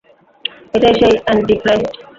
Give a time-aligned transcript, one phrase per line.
[0.73, 1.91] এটাই সেই অ্যান্টিক্রাইস্ট!